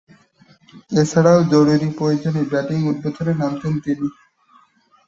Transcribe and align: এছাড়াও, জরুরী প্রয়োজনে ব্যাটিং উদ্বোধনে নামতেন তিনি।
এছাড়াও, 0.93 1.39
জরুরী 1.51 1.89
প্রয়োজনে 1.97 2.41
ব্যাটিং 2.51 2.79
উদ্বোধনে 2.91 3.33
নামতেন 3.41 3.73
তিনি। 3.85 4.07